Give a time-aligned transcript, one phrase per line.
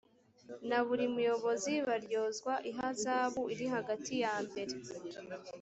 [0.69, 4.73] na buri muyobozi baryozwa ihazabu iri hagati yambere